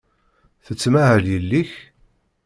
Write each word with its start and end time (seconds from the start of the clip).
Tettmahal 0.65 1.23
yelli-k? 1.31 1.71